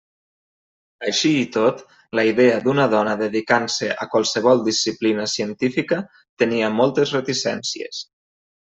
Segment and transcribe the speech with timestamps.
[1.09, 1.83] Així i tot,
[2.21, 6.03] la idea d'una dona dedicant-se a qualsevol disciplina científica
[6.45, 8.05] tenia moltes reticències.